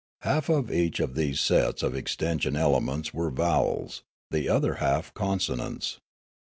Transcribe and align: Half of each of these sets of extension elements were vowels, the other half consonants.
Half 0.21 0.49
of 0.49 0.71
each 0.71 0.99
of 0.99 1.13
these 1.13 1.39
sets 1.39 1.83
of 1.83 1.95
extension 1.95 2.55
elements 2.55 3.13
were 3.13 3.29
vowels, 3.29 4.01
the 4.31 4.49
other 4.49 4.77
half 4.81 5.13
consonants. 5.13 5.99